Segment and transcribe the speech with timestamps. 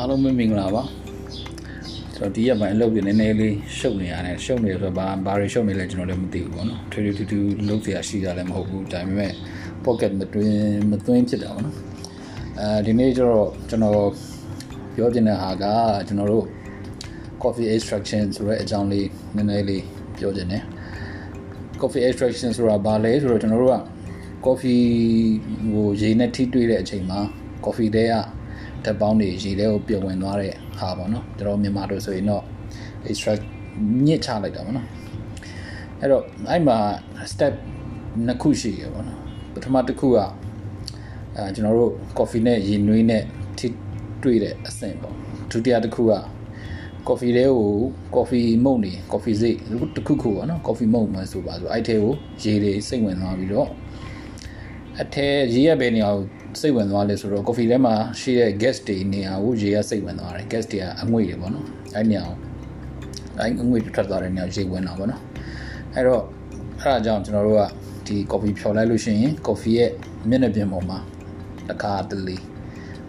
[0.00, 0.82] အားလုံးမင်္ဂလာပါ
[2.14, 9.32] ကျွန်တော်ဒီရက်ပိုင်းအလုပ်တွေနည်းနည်းလေးရှုပ်နေရတယ်ရှုပ်နေဆိုတော့ဘာဘာတွေရှုပ်နေလဲကျွန်တော်လည်းမသိဘူးပေါ့နော်ထွေထွေထူးထူးလုပ်ရရှိတာလည်းမဟုတ်ဘူးဒါပေမဲ့
[9.84, 11.76] pocket မတွင်းမတွင်းဖြစ်တာပေါ့နော်
[12.60, 14.10] အဲဒီနေ့ကျတော့ကျွန်တော်
[14.94, 15.64] ပြောပြနေတဲ့ဟာက
[16.06, 16.44] ကျွန်တော်တို့
[17.42, 19.84] coffee extraction ဆိုတဲ့အကြောင်းလေးနည်းနည်းလေး
[20.18, 20.62] ပြောပြနေတယ်
[21.80, 23.78] coffee extraction ဆိုတာဘာလဲဆိုတော့ကျွန်တော်တို့က
[24.46, 24.84] coffee
[25.72, 27.20] ဟိုရေနဲ့ထိတွေ့တဲ့အချိန်မှာ
[27.64, 28.14] coffee တွေက
[28.84, 32.44] ဓာတ်ပေါင်းတွေရေထဲကိုပြုတ်ဝင်သွားတဲ့ဟာပေါ့နော်ကျွန်တော်မြန်မာတို့ဆိုရင်တော့
[33.08, 33.44] extract
[34.06, 34.86] ညစ်ချလိုက်တာပေါ့နော်
[36.00, 36.78] အဲ့တော့အဲ့မှာ
[37.32, 37.54] step
[38.26, 39.20] နှစ်ခုရှိရပေါ့နော်
[39.54, 40.18] ပထမတစ်ခုက
[41.36, 43.22] အဲကျွန်တော်တို့ coffee နဲ့ရေနွေးနဲ့
[43.58, 43.66] ထိ
[44.22, 45.14] တွေ့တဲ့အဆင့်ပေါ့
[45.50, 46.14] ဒုတိယတစ်ခုက
[47.08, 47.70] coffee တဲကို
[48.16, 49.56] coffee မုန့်နေ coffee စိတ်
[49.96, 53.68] တစ်ခုခုပေါ့နော် coffee မုန့်မှဆိုပါဆိုအဲ့ထဲကိုရေတွေစိတ်ဝင်သွားပြီးတော့
[55.00, 56.22] အထဲရေရပဲနေအောင်
[56.60, 62.36] စိတ်ဝင်သွားလဲဆိုတော့ coffee ထဲမှာရှိတဲ့ gas တွေနေရာကိုရေကစိတ်ဝင်သွားတယ် gas တွေကအငွေ့တွေပေါ့နော်အဲ့နေရာကို
[63.38, 65.22] အဲ့အငွေ့တွေထွက်သွားတဲ့နေရာရေဝင်တာပေါ့နော်
[65.94, 66.22] အဲ့တော့
[66.80, 67.62] အဲ့ဒါကြောင့်ကျွန်တော်တို့က
[68.06, 69.90] ဒီ coffee ဖြော်လိုက်လို့ရှိရင် coffee ရဲ့
[70.28, 70.98] မျက်နှာပြင်ပေါ်မှာ
[71.68, 72.36] တစ်ခါတလေ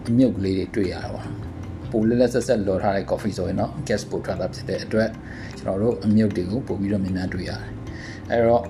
[0.08, 1.26] အမြုပ်ကလေးတွေတွေ့ရတာပေါ့
[1.90, 5.10] ပိုလက်လက်ဆက်ဆက်လော်ထားတဲ့ coffee ဆိုရင်တော့ gas ပိုထွက်တာဖြစ်တဲ့အတွက်
[5.58, 7.62] ကျွန်တော်တို့အမြုပ်တွေကိုပို့ပြီးတော့များများတွေ့ရတယ်
[8.30, 8.64] အဲ့တော့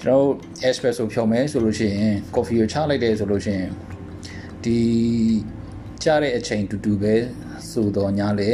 [0.00, 0.34] ကျွန်တော်တို့
[0.68, 3.70] espresso ဖြော်မယ်ဆိုလို့ရှိရင် coffee ကိုချလိုက်တယ်ဆိုလို့ရှိရင်
[4.64, 4.80] ဒီ
[6.02, 7.14] ကြတဲ့အချိန်တူတူပဲ
[7.70, 8.50] ဆိုတော့ညာလေ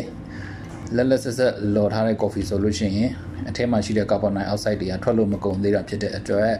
[0.96, 3.10] လက်လက်ဆက်ဆက်လော်ထားတဲ့ coffee ဆိုလို့ရှိရင်
[3.48, 6.52] အထဲမှာရှိတဲ့ carbon dioxide တွေကထွက်လို့မကုန်သေးတာဖြစ်တဲ့အတွက်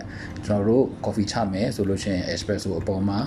[0.44, 3.18] ကျွန်တော်တို့ coffee ချမယ်ဆိုလို့ရှိရင် espresso အပေါ်မှာ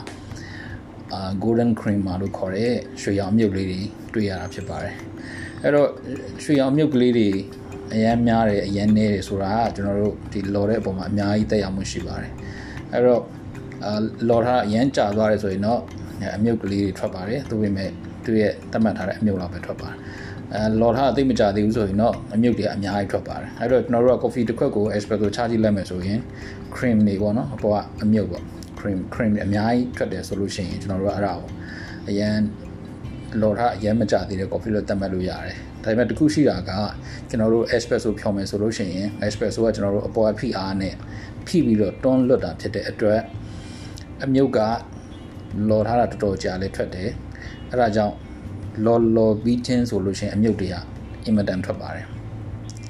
[1.14, 3.80] အာ golden cream မှာလို့ခေါ်တဲ့ရွှေရောင်မြုပ်လေးတွေ
[4.14, 4.96] တွေ့ရတာဖြစ်ပါတယ်
[5.64, 5.90] အဲ့တော့
[6.44, 7.30] ရွှေရောင်မြုပ်ကလေးတွေ
[7.94, 12.32] အရန်များတယ်အရန်နေတယ်ဆိုတာကကျွန်တော်တို့ဒီလော်တဲ့အပေါ်မှာအများကြီးတက်ရောက်မှုရှိပါတယ်
[12.94, 13.24] အဲ့တော့
[13.86, 13.92] အာ
[14.30, 15.82] လော်ထားအရန်ကြာသွားတယ်ဆိုရင်တော့
[16.36, 17.90] အမြုပ်ကလေးတွေထွက်ပါတယ်သူပေမဲ့
[18.26, 19.98] သူရဲ့တတ်မှတ်ထားတဲ့အမြုပ်လောက်ပဲထွက်ပါတယ်
[20.54, 26.20] အဲလော်ထားအသိမကြသေးဘူးဆိုရင်တော့အမြုပ်တွေအများကြီးထွက်ပါတယ်အဲ့တော့ကျွန်တော်တို့က coffee တစ်ခွက်ကို espresso ချကြည့်လိုက်မယ်ဆိုရင်
[26.76, 28.44] cream တွေပေါ့နော်အပေါ်ကအမြုပ်ပေါ့
[28.80, 31.50] cream cream တွေအများကြီးထွက်တယ်ဆိုလို့ရှိရင်ကျွန်တော်တို့ကအဲ့ဒါကို
[32.10, 32.36] အရန်
[33.42, 36.72] လော်ထားအရန်မကြသေးတဲ့ coffee လို့သတ်မှတ်လို့ရတယ်ဒါပေမဲ့တခုရှိတာက
[37.30, 40.94] ကျွန်တော်တို့ espresso ဖြောင်းမယ်ဆိုလို့ရှိရင် espresso ကကျွန်တော်တို့အပေါ်ကဖိအားနဲ့
[41.48, 43.22] ဖိပြီးတော့တွန်းလွတ်တာဖြစ်တဲ့အတွက်
[44.24, 44.60] အမြုပ်က
[45.70, 47.10] လော်ထားတာတော်တော်ကြာလဲထွက်တယ်
[47.70, 48.16] အဲ့ဒါကြောင့်
[48.86, 50.76] လော်လော်ပြီးချင်းဆိုလို့ရှိရင်အမြုပ်တွေက
[51.26, 52.06] အင်မတန်ထွက်ပါတယ်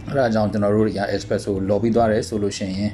[0.07, 2.91] အဲ့ဒါကြောင့်ကျွန်တော်တို့တွေက espresso လော်ပြီးသွားတယ်ဆိုလို့ရှိရင်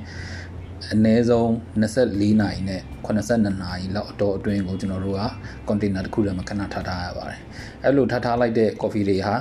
[0.94, 1.48] အနည်းဆုံး
[1.82, 5.24] 24နာရီနဲ့82နာရီလောက်အတော်အတွင်းကိုကျွန်တော်တို့က
[5.70, 7.40] container တစ်ခုထဲမှာခဏထားထားရပါတယ်
[7.84, 9.36] အဲ့လိုထားထားလိုက်တဲ့ coffee တွေဟာ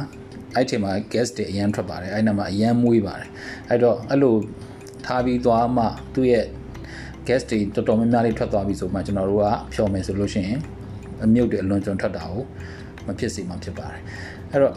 [0.55, 3.31] အဲ့ချိန်မှာ gas တွေအရန်ထွက်ပါတယ်အဲ့နာမှာအရန်မွေးပါတယ်
[3.69, 4.35] အဲ့တော့အဲ့လို
[5.07, 6.45] ထားပြီးသွားမှသူ့ရဲ့
[7.27, 10.59] gas တွေတော်တော်များများလေးထွက်သွားပြီဆိုမှကျွန်တော်တို့ကဖြော်မယ်ဆိုလို့ရှိရင်
[11.25, 12.43] အမြုပ်တွေအလွန်ကျွံထွက်တာကို
[13.07, 14.01] မဖြစ်စေမှဖြစ်ပါတယ်
[14.51, 14.75] အဲ့တော့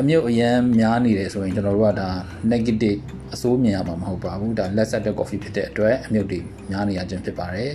[0.00, 2.08] အမြုပ်အရန်များနေတယ်ဆိုရင်ကျွန်တော်တို့ကဒါ
[2.52, 2.98] negative
[3.34, 6.38] အဆိုးမြင်ရမှာမဟုတ်ပါဘူးဒါလက်ဆက်တဲ့ coffee ဖြစ်တဲ့အတွက်အမြုပ်တွေ
[6.70, 7.72] များနေရခြင်းဖြစ်ပါတယ်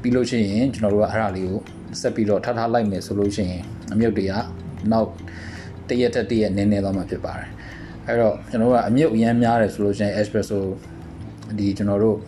[0.00, 1.60] ပြီးလို့ရှိရင်ကျွန်တော်တို့ကအဲ့ဒါလေးကို
[2.00, 4.32] ဆက်ပြီးတော့ထားထားလိုက်မယ်ဆိုလို့ရှိရင်အမြုပ်တွေက
[4.92, 5.08] နောက်
[5.88, 7.48] တရက်တက်တရက်နည်းနည်းသွားမှဖြစ်ပါတယ်
[8.06, 10.58] အဲ့တော့ကျွန်တော်တို့ကအမြုပ်အရန်များတယ်ဆိုလို့ရှိရင် espresso
[11.58, 12.18] ဒီကျွန်တော်တို့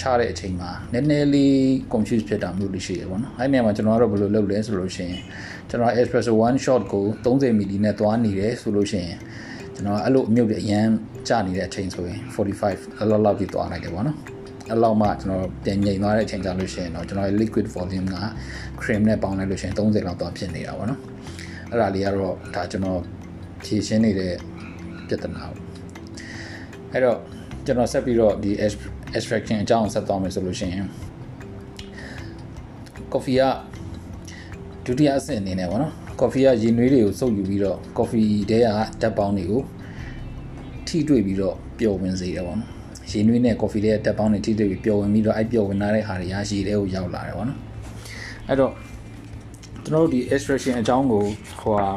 [0.00, 1.56] ချတဲ့အချိန်မှာနည်းနည်းလေး
[1.92, 5.20] confuse ဖြစ်တာမျိုးလေးရှိတယ်ပေါ့နော်အဲ့နေရာမှာကျွန်တော်ကတော့ဘယ်လိုလုပ်လဲဆိုလို့ရှိရင်
[5.68, 9.18] ကျွန်တော် espresso one shot ကို30 ml နဲ့သွားနေတယ်ဆိုလို့ရှိရင်
[9.74, 10.86] ကျွန်တော်အဲ့လိုအမြုပ်တွေအရန်
[11.28, 14.18] ကျနေတဲ့အချိန်ဆိုရင်45အလောက်လောက်ကြီးသွားလိုက်တယ်ပေါ့နော်
[14.70, 18.16] အဲ့လောက်မှကျွန်တော်ပြန်ငြိမ်သွားတဲ့အချိန်ကြလို့ရှိရင်တော့ကျွန်တော် liquid volume က
[18.80, 21.00] cream နဲ့ပေါင်းလိုက်လို့ရှိရင်30လောက်သွားဖြစ်နေတာပေါ့နော်
[21.70, 23.00] အဲ့ဒါလေးကတော့ဒါကျွန်တော်
[23.64, 24.34] ဖြည့်ရှင်းနေတဲ့
[25.08, 25.62] ပြဿနာပေါ့
[26.92, 27.18] အဲ့တော့
[27.66, 28.50] ကျွန်တော်ဆက်ပြီးတော့ဒီ
[29.16, 30.86] extraction အကြောင်းဆက်သွားမယ်ဆိုလို့ရှိရင်
[33.12, 33.42] coffee က
[34.84, 38.68] ဒုတိယအဆင့်အနေနဲ့ပေါ့နော် coffee ကရေနွေးတွေကိုစုပ်ယူပြီးတော့ coffee တဲက
[39.02, 39.62] ဓာတ်ပေါင်းတွေကို
[40.86, 42.70] ထိတွေ့ပြီးတော့ပျော်ဝင်စေတယ်ပေါ့နော်
[43.10, 47.58] ရေနွေးနဲ့ coffee တဲကဓာတ်ပေါင်းတွေထိတွေ့ပြီးပျော်ဝင်ပြီးတော့အဲ့ပျော်ဝင်လာတဲ့ဟာတွေရရေတဲကိုရောက်လာတယ်ပေါ့နော်
[48.48, 48.72] အဲ့တော့
[49.84, 51.22] ကျွန်တော်တို့ဒီ extraction အကြောင်းကို
[51.60, 51.88] ဟိုဟာ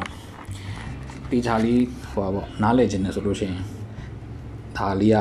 [1.31, 1.81] တေချာလေး
[2.12, 3.62] ဟိုပါပေါ့နားလည်ခြင်းနဲ့ဆိုလို့ရှိရင်
[4.78, 5.18] ဒါလေးက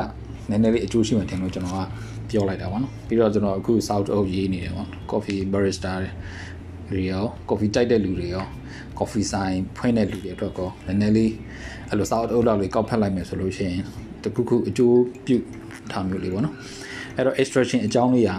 [0.49, 1.79] နည်းနည်းလေးအကျိုးရှိမှတင်လို့ကျွန်တော်က
[2.29, 5.93] ပြောလိုက်တာပေါ့နော်ပြီးတော့ကျွန်တော်အခု South Oak ရေးနေတယ်ပေါ့ coffee barista
[6.91, 8.45] တွေရော coffee တိုက်တဲ့လူတွေရော
[8.99, 11.31] coffee ဆိုင်ဖွင့်တဲ့လူတွေအတွက်ကောနည်းနည်းလေး
[11.89, 13.81] အဲ့လို South Oak လောက်လေးကောက်ဖက်လိုက်မယ်ဆိုလို့ရှိရင်
[14.23, 15.37] တခုခုအကျိုးပြု
[15.91, 16.55] ထားမျိုးလေးပေါ့နော်
[17.15, 18.31] အဲ့တော့ extraction အကြောင်းလေးက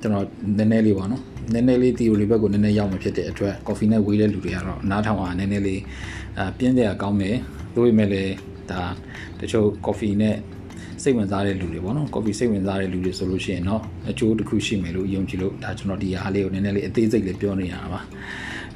[0.00, 0.26] ကျွန်တော်
[0.58, 1.22] နည်းနည်းလေးပေါ့နော်
[1.52, 5.80] နည်းနည်းလေး theory ဘက်ကိုနည်းနည်းရောက်မှဖြစ်တဲ့အတွက် coffee နဲ့ဝေးတဲ့လူတွေကတော့နားထောင်အောင်နည်းနည်းလေး
[6.38, 7.36] အပြင်းစရာကောင်းတယ်
[7.74, 8.34] လို့ပေမဲ့လည်း
[8.70, 8.82] ဒါ
[9.40, 10.36] တချို့ coffee နဲ့
[11.02, 18.00] စိတ်ဝင်စားတဲ့လူတွေပေါ့နော် coffee စိတ်ဝင်စားတဲ့လူတွေဆိုလို့ရှိရင်တော့အကျိုးတစ်ခုရှိမယ်လို့ယုံကြည်လို့ဒါကျွန်တော်ဒီအားလေးကိုနည်းနည်းလေးအသေးစိတ်လေးပြောနေရတာပါ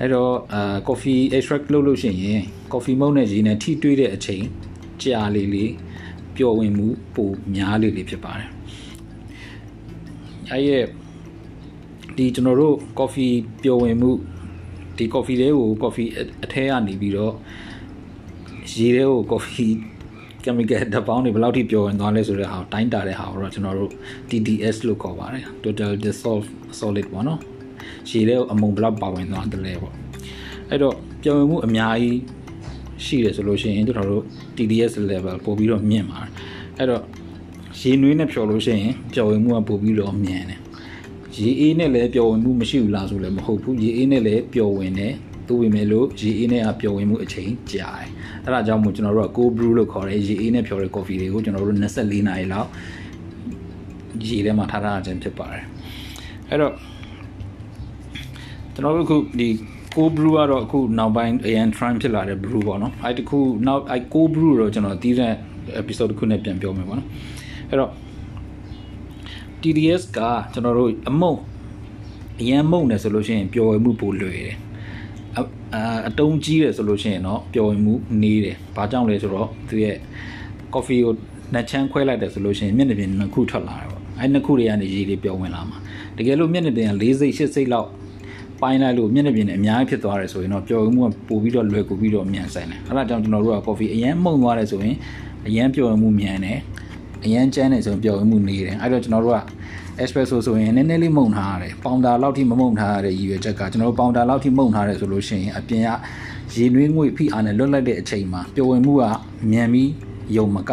[0.00, 2.40] အဲ့တော့အာ coffee extract လုပ်လို့ရှိရင်
[2.72, 4.44] coffee မုန့်နဲ့ရေနဲ့ထိတွေ့တဲ့အချိန်
[5.02, 5.72] ကြာလေးလေး
[6.36, 8.48] ပျော်ဝင်မှုပိုများလေးလေးဖြစ်ပါတယ်
[10.50, 10.84] အဲ့ရဲ့
[12.16, 14.10] ဒီကျွန်တော်တို့ coffee ပျော်ဝင်မှု
[14.96, 16.08] ဒီ coffee လေးကို coffee
[16.44, 17.34] အထဲကနေပြီးတော့
[18.74, 19.72] ရေလေးကို coffee
[20.46, 23.90] chemical ဓာတ်ပေါင်းတွေဘယ်လောက်ထိပျော်ဝင်သွားလဲဆိုတဲ့ဟာကိုတိုင်းတာတဲ့ဟာကိုတော့ကျွန်တော်တို့
[24.28, 26.50] TDS လို့ခေါ်ပါတယ် total dissolved
[26.80, 27.40] solid ပေါ့နော်
[28.10, 29.94] ရေလေးကိုအမုံဘယ်လောက်ပါဝင်သွားတယ်လဲပေါ့
[30.70, 32.18] အဲ့တော့ပျော်ဝင်မှုအများကြီး
[33.04, 34.24] ရှိတယ်ဆိုလို့ရှိရင်ကျွန်တော်တို့
[34.56, 36.30] TDS level ပို့ပြီးတော့မြင့်ပါတယ်
[36.78, 37.02] အဲ့တော့
[37.80, 40.60] ရေနွေးနဲ့ဖြော်လို့ရှိရင်ပျော်ဝင်မှုကပို့ပြီးတော့မြင့်တယ်
[41.36, 45.14] ရေအေးနဲ့လည်းပျော်ဝင်မှုမရှိဘူးလားဆိုလည်းမဟုတ်ဘူးရေအေးနဲ့လည်းပျော်ဝင်တယ်
[45.48, 48.10] သို့ပေမဲ့လို့ရေအေးနဲ့ကပျော်ဝင်မှုအချိန်ကြာတယ်
[48.46, 52.68] အဲ့ဒါကြောင့်မို့ကျွန်တော်တို့က cold brew လို့ခေါ်တဲ့ရေအေးနဲ့ဖြော်တဲ့ coffee တွေကိုကျွန်တော်တို့24နာရီလောက်
[54.28, 55.64] ရေထဲမှာထားထားခြင်းဖြစ်ပါတယ်
[56.50, 56.72] အဲ့တော့
[58.74, 59.48] ကျွန်တော်တို့အခုဒီ
[59.94, 65.32] cold brew ကတော့အခုနောက်ပိုင်းအရန် trend ဖြစ်လာတဲ့ brew ပေါ့နော်အဲ့တခုနောက်အဲ့ cold brew တော့ကျွန်တော်တီးတဲ့
[65.80, 67.08] episode တစ်ခုနဲ့ပြန်ပြောမယ်ပေါ့နော်
[67.70, 67.90] အဲ့တော့
[69.60, 70.20] TDS က
[70.52, 71.34] ကျွန်တော်တို့အမုံ
[72.40, 74.56] အရန်မုံနေဆိုလို့ရှိရင်ပျော်ဝေမှုပိုလွယ်တယ်
[75.74, 75.76] အ
[76.08, 79.96] အတုံးကြီးတယ်ဆိုလို့ရှိရင်တော့ပျော်ဝေမှုနေတယ်ဘာကြောင့်လဲဆိုတော့သူရဲ့
[80.74, 81.12] coffee ကို
[81.54, 85.78] နှစ်ချမ်းခွဲလိုက်တယ်ဆိုလို့ရှိရင်မျက်နှာပြင်နှစ်ခုထွက်လာတယ်ပေါ့အဲနှစ်ခုတွေကနေရေတွေပျော်ဝင်လာမှာ
[86.16, 87.88] တကယ်လို့မျက်နှာပြင်က၄စိတ်၈စိတ်လောက်
[88.62, 94.96] ပိုင်းလိုက်လို့မျက်နှာပြင်နဲ့အများကြီးဖြစ်သွားတယ်ဆိုရင်တော့ပျော်ဝင်မှုကပိုပြီးတော့လွယ်ကူပြီးတော့မြန်ဆိုင်တယ်အဲဒါကြောင့်ကျွန်တော်တို့က coffee အရန်မှုန်သွားတယ်ဆိုရင်
[95.48, 96.58] အရန်ပျော်ဝင်မှုမြန်တယ်
[97.24, 99.38] အရန်ကျန်းတယ်ဆိုရင်ပျော်ဝင်မှုနေတယ်အဲတော့ကျွန်တော်တို့က
[100.02, 105.90] espresso ဆိုရင်နည်းနည်းလေးမှုန်ထားရတယ်ပေါင်တာလောက်ထိမမှုန်ထားရတဲ့ရည်ရွယ်ချက်ကကျွန်တော်တို့ပေါင်တာလောက်ထိမှုန်ထားတယ်ဆိုလို့ရှိရင်အပြင်က
[106.56, 109.04] ရေနွေးငွေဖိအားနဲ့လွတ်လိုက်တဲ့အချိန်မှာပျော်ဝင်မှုက
[109.50, 109.90] မြန်ပြီး
[110.36, 110.72] ယုံမက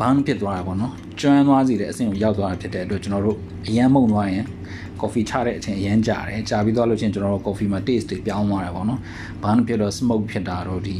[0.00, 3.38] ဘန်းဖြစ်သွားတာပေါ့နော်ကျွမ်းသွားစီတဲ့အဆင့်ကိုရောက်သွားတာဖြစ်တဲ့အတွက်ကျွန်တော်တို့
[3.68, 4.44] အရန်မှုန်သွားရင်
[5.00, 9.00] coffee ချတဲ့အချိန်အရန်ကြာတယ်ကြာပြီးသွားလို့ချင်းကျွန်တော်တို့ coffee မှာ taste တွေပြောင်းသွားတယ်ပေါ့နော်
[9.42, 10.96] ဘာမှဖြစ်တော့ smoke ဖြစ်တာတော့ဒီ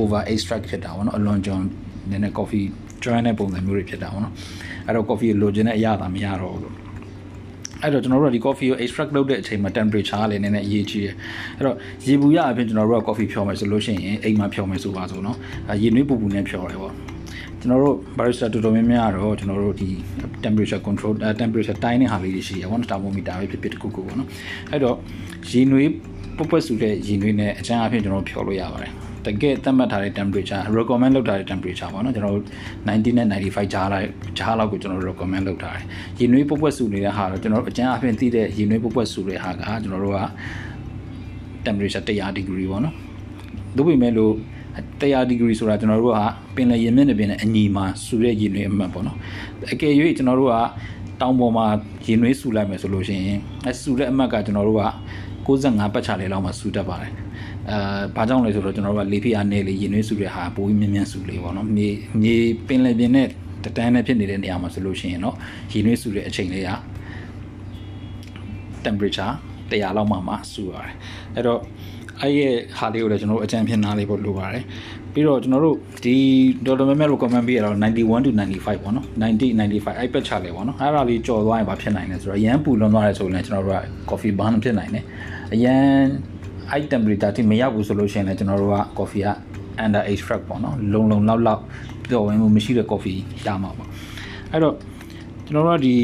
[0.00, 1.64] over extract ဖြစ်တာပေါ့နော်အလွန်ကျွမ်း
[2.10, 2.66] နည်းနည်း coffee
[3.02, 4.34] ကျွမ်းတဲ့ပုံစံမျိုးတွေဖြစ်တာပေါ့နော်
[4.86, 6.83] အဲ့တော့ coffee လိုချင်တဲ့အရာသာမရတော့ဘူး
[7.84, 11.14] အဲ့တော့ကျွန်တော်တို့ကဒီ coffee ကို extract လုပ်တဲ့အချိန်မှာ temperature ကလည်းနည်းနည်းအရေးကြီးတယ်
[11.56, 11.76] အဲ့တော့
[12.06, 15.36] ရေဘူးရအပြင်ကျွန်တော်တို့က coffee ဖြောမယ်ဆိုလို့ရှိရင်အိမ်မှာဖြောမယ်ဆိုပါဆိုနော်
[15.82, 16.94] ရေနွေးပူပူနဲ့ဖြောတယ်ပေါ့
[17.60, 19.90] ကျွန်တော်တို့ barista တော်တော်များများတော့ကျွန်တော်တို့ဒီ
[20.44, 24.28] temperature control temperature တိုင်းတဲ့ဟာလေးတွေရှိရပေါ့နော် thermometer ပဲဖြစ်ဖြစ်တခုခုပေါ့နော်
[24.70, 24.96] အဲ့တော့
[25.50, 25.90] ရေနွေး
[26.36, 32.46] ပုတ်ပွက်စုတဲ့ရေနွေးနဲ့အချမ်းအဖြစ်ကျွန်တော်တို့ဖြောလို့ရပါတယ် တကယ်သတ်မှတ်ထားတဲ့ temperature recommend လုပ်ထားတဲ့ temperature ပေါ့နော်ကျွန်တော်တို့
[32.88, 35.84] 90နဲ့95ကြားလိုက်ကြားလောက်ကိုကျွန်တော်တို့ recommend လုပ်ထားတယ်။
[36.20, 40.20] ရေနွေးပုတ်ပွက်စုနေတဲ့ဟာတော့ကျွန်တော်တို့အကျန်းအဖင်သိတဲ့ရေနွေးပုတ်ပွက်စုတဲ့ဟာကကျွန်တော်တို့က
[41.66, 42.94] temperature 100 degree ပေါ့နော်။
[43.76, 44.34] ဒါပေမဲ့လို့
[45.00, 46.20] 100 degree ဆိုတာကျွန်တော်တို့က
[46.56, 49.16] ပင်လယ်ရေမျက်နှာပြင်နဲ့အညီမှာစူတဲ့ရေနွေးအမှတ်ပေါ့နော်။
[49.72, 50.56] အကယ်၍ကျွန်တော်တို့က
[51.20, 51.66] တောင်ပေါ်မှာ
[52.06, 54.84] ရေနွေးစူလိုက်မယ်ဆိုလို့ရှိရင်အဲစူတဲ့အမှတ်ကကျွန်တော်တို့က
[55.46, 57.12] 65ပတ်ချာလေလောက်မှစူတတ်ပါတယ်။
[57.70, 61.88] အာဘာကြောင့်လဲဆိုတော့ကျွန်တော်တို့ကလေဖိအားနဲ့လေရင်နှွေးစုတဲ့ဟာပိုပြီးမြင်းမြန်းစုလေးပေါ့နော်မြေ
[62.22, 63.28] မြေပင်လယ်ပြင်နဲ့
[63.64, 65.36] တတန်းနဲ့ဖြစ်နေတဲ့နေရာမှာဆိုလို့ရှိရင်တော့
[65.72, 66.70] ရင်နှွေးစုတဲ့အချိန်လေးက
[68.84, 69.32] temperature
[69.70, 70.94] 100လောက်မှမှစုရတယ်
[71.34, 71.60] အဲ့တော့
[72.20, 74.64] အဲ့ရဲ့ဟာလေးကိုလည်းကျွန်တော်တို့အကြံဖြင့်နားလေးဖို့လိုပါတယ်
[75.12, 76.16] ပြီးတော့ကျွန်တော်တို့ဒီ
[76.66, 85.04] ဒေါ်လာမဲမဲ recommend ပေးရတော့91 to 95ပေါ့နော်90 95အဲ့ပတ်ချလေပေါ့နော်အဲ့ဒါလေးကြော်သွားရင်ဘာဖြစ်နိုင်လဲဆိုတော့ရမ်းပူလွန်သွားတယ်ဆိုရင်ကျွန်တော်တို့က coffee burn ဖြစ်နိုင်တယ်
[85.54, 86.04] အရန်
[86.70, 89.28] အဲ့ temperature တိမရောက်ဘူးဆိုလို့ရှိရင်လည်းကျွန်တော်တို့က coffee က
[89.84, 91.62] under extract ပေါ့နော်လုံလုံလောက်လောက်
[92.08, 93.88] ပျော်ဝင်မှုမရှိတဲ့ coffee ရမှာပေါ့
[94.52, 94.74] အဲ့တော့
[95.46, 95.94] ကျွန်တော်တို့ကဒီ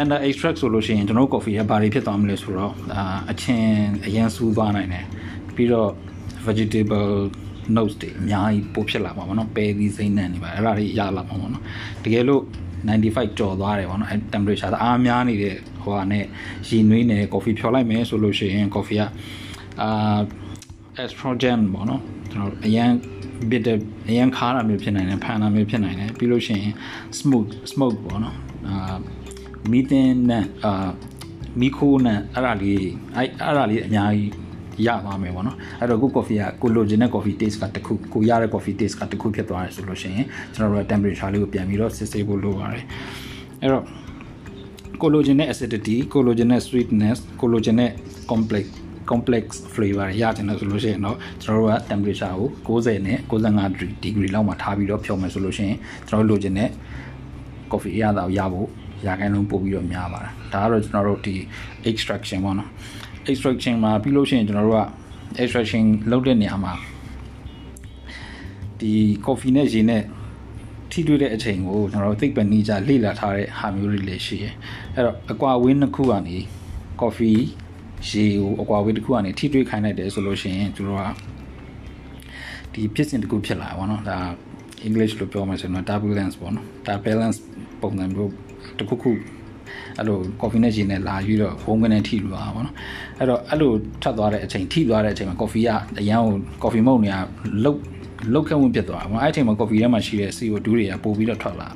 [0.00, 3.76] under extract ဆိုလို့ရှိရင်ကျွန်တော်တို့ coffee ကဘာတွေဖြစ်သွားမလဲဆိုတော့အာအချင်း
[4.06, 5.06] အရန်စူးသွားနိုင်တယ်
[5.54, 5.90] ပြီးတော့
[6.46, 7.12] vegetable
[7.76, 11.62] notes တွေအများကြီးပိုဖြစ်လာမှာပေါ့နော်ပဲသီးစိမ့်နှံနေပါအဲ့ဒါတွေရလာမှာပေါ့နော်
[12.04, 12.42] တကယ်လို့
[12.88, 16.24] 95ကျော်သွားတယ်ပေါ့နော်အဲ temperature အားများနေတဲ့ဟိုဟာနဲ့
[16.68, 19.04] ရေနွေးနေ coffee ဖြော်လိုက်မယ်ဆိုလို့ရှိရင် coffee က
[19.80, 20.20] အာ
[21.02, 22.00] estrogen ပေါ့နော်
[22.30, 22.90] ကျွန်တော်အရန်
[23.50, 23.66] bit
[24.08, 26.74] အရန်ခါတာမျိုးဖြစ်နိုင်တယ်ဖန်တာမျိုးဖြစ်နိုင်တယ်ပြီးလို့ရှိရင်
[27.18, 28.36] smoke smoke ပေါ့နော်
[28.68, 28.96] အာ
[29.70, 30.88] methane နဲ့အာ
[31.60, 32.78] မီခိုးနဲ့အဲ့ဒါလေး
[33.16, 34.30] အဲ့အဲ့ဒါလေးအများကြီး
[34.86, 42.84] ရသွားမယ်ပေါ့နော်အဲ့တော့ကို coffee ကကိုလိုချင်တဲ့ coffee taste ကတခုကိုရတဲ့ coffee taste ကတခုဖြစ်သွားတယ်ဆိုလို့ရှိရင်ကျွန်တော်တို့က temperature လေးကိုပြန်ပြီးတော့စစ်ဆေးဖို့လိုပါတယ်
[43.60, 43.84] အဲ့တော့
[45.02, 47.90] ကိုလိုချင်တဲ့ acidity ကိုလိုချင်တဲ့ sweetness ကိုလိုချင်တဲ့
[48.30, 48.64] complex
[49.10, 49.44] complex
[49.74, 52.34] flavor ရချင်တယ်ဆိုလို့ရှိရင်တော့ကျွန်တော်တို့က temperature
[52.68, 55.78] ကို60နဲ့65 degree လောက်မှာထားပြီးတော့ဖြောမယ်ဆိုလို့ရှိရင်
[56.08, 56.70] ကျွန်တော်တို့လိုချင်တဲ့
[57.70, 58.68] coffee ရတာကိုရဖို့
[59.06, 61.34] ရာခိုင်နှုန်းပို့ပြီးတော့များပါတယ်ဒါကတော့ကျွန်တော်တို့ဒီ
[61.90, 62.68] extraction ပေါ့နော်
[63.30, 64.82] extraction မှာပြီးလို့ရှိရင်ကျွန်တော်တို့က
[65.42, 66.72] extraction လုပ်တဲ့နေရာမှာ
[68.80, 68.92] ဒီ
[69.26, 70.02] coffee နဲ့ရေနဲ့
[70.90, 74.54] ထိတွေ့တဲ့အချိန်ကိုကျွန်တော်တို့သိပ္ပံနည်းကြလေ့လာထားတဲ့ဟာမျိုးတွေလည်းရှိတယ်
[74.94, 76.36] အဲ့တော့အကွာဝင်းနှစ်ခုကနေ
[77.00, 77.38] coffee
[78.10, 81.02] ရေကိုအကွာဝေးတစ်ခုကနေထိတွေ့ခိုင်းလိုက်တယ်ဆိုလို့ရှိရင်သူတို့က
[82.72, 84.18] ဒီဖြစ်စဉ်တစ်ခုဖြစ်လာပါတော့ဒါ
[84.86, 87.38] English လို့ပြောမှဆိုတော့ turbulence ပေါ့နော် turbulence
[87.80, 88.30] ပုံစံမျိုး
[88.78, 89.12] တစ်ခုခု
[89.98, 92.76] အဲ့လို coffee နဲ့ရေနဲ့လာပြီးတော့ဖုန်းကနေထိလို့ပါပေါ့နော်
[93.18, 97.16] အဲ့တော့အဲ့လိုထပ်သွားတဲ့အချိန်ထိသွားတဲ့အချိန်မှာ coffee ကအရန်ကို coffee မုန့်တွေက
[97.64, 97.80] လုတ်
[98.32, 101.68] လုတ်ခက်ဝင်ဖြစ်သွားတာပေါ့အဲ့အချိန်မှာ coffee ထဲမှာရှိတဲ့ CO2 တွေကပို့ပြီးတော့ထွက်လာ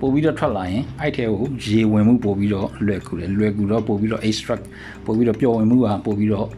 [0.00, 4.64] ပို့ပြီးတော့ထွက်လာရင်အဲ့ထဲကိုရေဝင်မှုပို့ပြီးတော့လွယ်ကူတယ်လွယ်ကူတော့ပို့ပြီးတော့ extract
[5.04, 6.48] ပို့ပြီးတော့ပျော်ဝင်မှုကပို့ပြီးတော့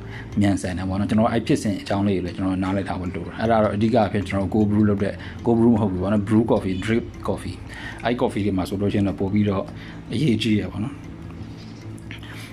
[0.41, 7.57] မြန်ဆန်တယ်ပေါ့နော်ကျွန်တော်အဲ့ဖြစ်စဉ်အကြောင်းလေးတွေလည်းကျွန်တော်နားလည်ထားဖို့လိုတယ်အဲ့ဒါတော့အဓိကအဖြစ်ကျွန်တော် cold brew လုပ်တဲ့ cold brew မဟုတ်ဘူးပေါ့နော် brew coffee drip coffee
[8.05, 9.65] အဲ့ coffee တွေမှာဆိုလို့ရှိရင်တော့ပို့ပြီးတော့
[10.13, 10.95] အရေးကြီးရပေါ့နော်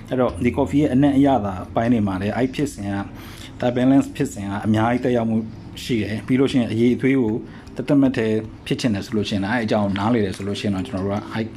[0.08, 5.36] အဲ့တော့ဒီ coffee ရဲ့အနက်အရသာအပိုင်းတွေမှာလည်းအဲ့ဖြစ်စဉ်က balance ဖြစ်စဉ်ကအများကြီးတက်ရောက်မှု
[5.84, 7.34] ရှိတယ်ပြီးလို့ရှိရင်အရေးအသွေးကို
[7.76, 8.32] တသက်မဲ့တဲ့
[8.66, 11.48] ဖြစ်ချင်တယ်ဆိုလို့ရှိရင်အဲအကြောင်းနားလေတယ်ဆိုလို့ရှိရင်တော့ကျွန်တော်တို့က high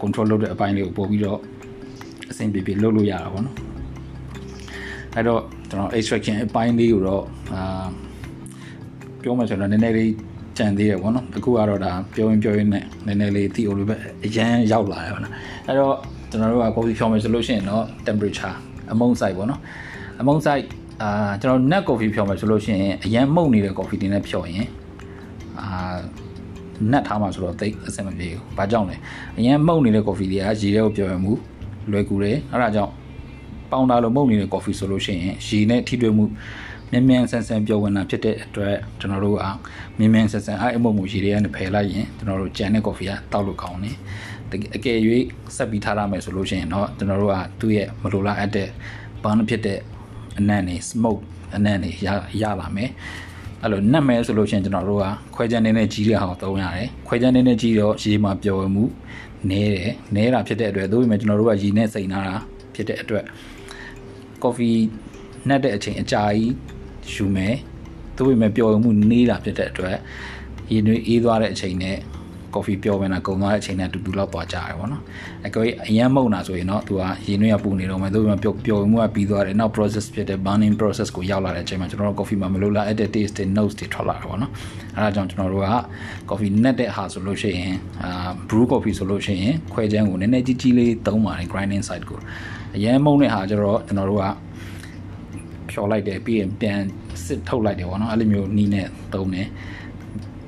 [0.00, 1.38] control လုပ်တဲ့အပိုင်းလေးကိုပို့ပြီးတော့
[2.30, 3.56] အဆင်ပြေပြေလုပ်လို့ရတာပေါ့နော်
[5.14, 5.40] အဲ့တော့
[5.70, 7.86] ကျွန်တော် extraction အပိုင်းလေးကိုတော့အာ
[9.22, 10.10] ပြောမှဆိုတော့နည်းနည်းလေး
[10.56, 15.34] ကြံသေးတယ်ပေါ့နော်အခုကတော့ဒါပြောရင်ပြောရင်နဲ့နည်းနည်းလေးတီအိုလိုပဲအရန်ရောက်လာတယ်ပေါ့နော်
[15.66, 15.94] အဲ့တော့
[16.30, 18.54] ကျွန်တော်တို့က coffee ဖြောင်းမယ်ဆိုလို့ရှိရင်တော့ temperature
[18.92, 19.60] အမုန်း size ပေါ့နော်
[20.20, 20.66] အမုန်း size
[21.02, 21.10] အာ
[21.42, 24.66] ကျွန်တော် net coffee ဖြောမယ်ဆိုလို့ရှိရင်အရန်မှုတ်နေတဲ့ coffee တွေနဲ့ဖြောရင်
[25.60, 25.96] အာ
[26.92, 28.96] နတ်ထားမှာဆိုတော့တိတ်အဆင်မပြေဘူး။ဘာကြောင့်လဲ။
[29.38, 31.32] အရင်မှုတ်နေတဲ့ coffee တွေကရေထဲကိုပြောရမှု
[31.90, 32.92] လွယ်ကူတယ်။အဲဒါကြောင့်
[33.70, 36.24] ပေါင်တာလိုမှုတ်နေတဲ့ coffee ဆိုလို့ရှိရင်ရေနဲ့ထိတွေ့မှု
[36.90, 39.44] မြန်မြန်ဆန်ဆန်ပြောဝင်တာဖြစ်တဲ့အတွက်ကျွန်တော်တို့က
[39.98, 43.96] မြန်မြန်ဆန်ဆန်အဲ့အမှုတ်မှုရေတွေကနေဖယ်လိုက်ရင်ကျွန်တော်တို့ကြံတဲ့ coffee ကတောက်လို့ကောင်းတယ်။
[44.76, 44.98] အကယ်၍
[45.56, 48.68] ဆက်ပြီးထားရမယ်ဆိုလို့ရှိရင်တော့ကျွန်တော်တို့ကသူ့ရဲ့မလိုလားအပ်တဲ့
[49.22, 49.78] ဘာနဖြစ်တဲ့
[50.40, 51.22] အနံ့နေ smoke
[51.54, 52.08] အနံ့နေရ
[52.42, 52.90] ရလာမယ်
[53.62, 58.84] အဲ့လိုနတ်မဲဆိုလို့ရှိရင်ကျွန်တော်တို့ကခွဲချမ်းနေနဲ့ကြီးတဲ့ဟာကိုသုံးရတယ်ခွဲချမ်းနေနဲ့ကြီးတော့ရေမှာပျော်ဝင်မှု
[59.50, 62.34] နဲတယ်နဲတာဖြစ်တဲ့အတွက်သို့ပေမဲ့ကျွန်တော်တို့ကရေနဲ့စိန်နာတာ
[62.74, 63.24] ဖြစ်တဲ့အတွက်
[64.42, 64.78] coffee
[65.48, 66.52] နှက်တဲ့အချိန်အကြာကြီး
[67.12, 67.56] ယူမယ်
[68.16, 69.96] သို့ပေမဲ့ပျော်ဝင်မှုနေတာဖြစ်တဲ့အတွက်
[70.72, 71.96] ရေနွေးအေးသွားတဲ့အချိန်နဲ့
[72.54, 75.02] coffee ပျော်ဝင်တာကုန်သွားတဲ့အချိန်နဲ့တူတူလောက်သွားကြရတယ်ပေါ့နော်
[75.46, 84.52] အကွေအရန်မုံတာဆိုရင်တော့သူကရေနွေးရပူနေတော့မယ်သူကပျော်ပျော်ဝင်မှုကပြီးသွားတယ်နောက် process ဖြစ်တဲ့ burning process ကိုရောက်လာတဲ့အချိန်မှာကျွန်တော်တို့ coffee မှာမလို့လား added taste တွေ notes တွေထွက်လာတယ်ပေါ့နော်
[84.96, 85.68] အဲဒါကြောင့်ကျွန်တော်တို့က
[86.30, 92.18] coffee နဲ့တဲ့ဟာဆိုလို့ရှိရင်အာ brew coffee ဆိုလို့ရှိရင်ခွဲချမ်းကိုနည်းနည်းကြီးကြီးလေးသုံးပါတယ် grinding side ကို
[92.76, 94.26] အရန်မုံတဲ့ဟာကျတော့ကျွန်တော်တို့က
[95.70, 96.80] ဖြော်လိုက်တယ်ပြီးရင်ပြန်
[97.24, 99.48] စစ်ထုတ်လိုက်တယ်ပေါ့နော်အဲ့လိုမျိုးနီးနဲ့သုံးတယ်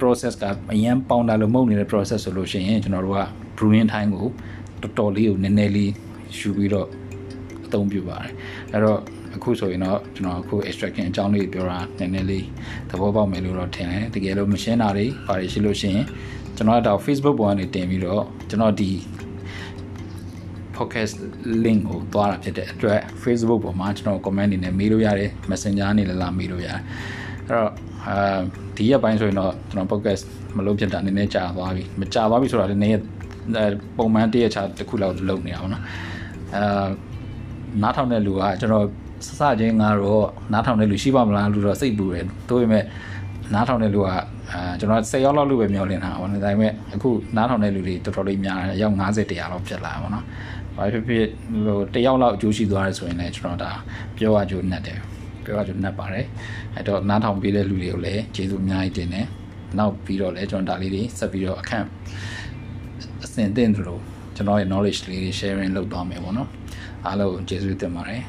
[0.03, 3.23] process ကအရင်ပေါင်တာလို့မဟုတ်နေတဲ့ process ဆိုလို့ရှိရင်ကျွန်တော်တို့က
[3.57, 4.29] brewing time ကို
[4.83, 5.93] တော်တော်လေးကိုနည်းနည်းလေး
[6.39, 6.89] ယူပြီးတော့
[7.67, 8.31] အသုံးပြုပါတယ်
[8.73, 8.99] အဲ့တော့
[9.37, 12.47] အခုဆိုရင်တော့ကျွန်တော်အခု extraction အကြောင်းလေးပြောတာနည်းနည်းလေး
[12.91, 16.07] သဘောပေါက်မယ်လို့တော့ထင်တယ်တကယ်လို့မရှင်းတာတွေပါတယ်ရှိလို့ရှိရင်
[16.57, 18.91] ကျွန်တော်တော့ Facebook ပေါ်ကနေတင်ပြီးတော့ကျွန်တော်ဒီ
[20.77, 21.15] podcast
[21.65, 26.83] link ကိုသွားတာဖြစ်တဲ့အတွက် Facebook ပေါ်မှာကျွန်တော် comment တွေနဲ့မေးလို့ရတယ် Messenger နဲ့လည်းလာမေးလို့ရတယ်အဲ့
[27.55, 27.69] တော့
[28.09, 28.39] အာ
[28.77, 30.23] ဒီရက်ပိုင်းဆိုရင်တော့ကျွန်တော် podcast
[30.57, 32.99] မလုပ်ဖြစ်တာနည်းနည်းကြာသွားပြီမကြာသွားပြီဆိုတာလည်းနည်း
[33.97, 35.83] ပုံမှန်တရက်ချာတစ်ခုလောက်လုပ်နေတာပေါ့နော်
[36.57, 36.87] အာ
[37.83, 38.87] နားထောင်တဲ့လူကကျွန်တော်
[39.27, 42.85] စစချင်းကတော့နားထောင်တဲ့လူရှိပါမလားလို့တော့စိတ်ပူတယ်တို့ပေမဲ့
[43.55, 44.17] နားထောင်တဲ့လူကအာ
[44.79, 50.25] ကျွန်တော်10ရောက်လောက်လို့ပဲမျှော်လင့်တာပေါ့နော်ဒါပေမဲ့အခုနားထောင်တဲ့လူတွေတော်တော်လေးများတယ်ရောက်90 100လောက်ဖြစ်လာပါတော့
[50.77, 51.27] ဘာဖြစ်ဖြစ်
[51.65, 53.73] ဟိုတယောက်လောက်အကျိုးရှိသွားတယ်ဆိုရင်လည်းကျွန်တော်ဒါ
[54.17, 54.99] ပြောရကြိုးနှက်တယ်
[55.45, 56.27] ပြောရကြိုးနှက်ပါတယ်
[56.75, 59.27] အဲ့တော့နားထောင်ပေးတဲ့လူတွေကိုလည်းကျေးဇူးအများကြီးတင်တယ်
[59.79, 61.87] နောက်ပြီးတော့လည်းကျွန်တော်ဒါလေးတွေဆက်ပြီးတော့အခန့်
[63.25, 63.99] အစင်တင်သလို
[64.37, 66.49] ကျွန်တော်ရဲ့ knowledge လေးတွေ sharing လုပ်သွားမယ်ပေါ့နော်
[67.07, 68.23] အားလုံးကျေးဇူးတင်ပါတယ်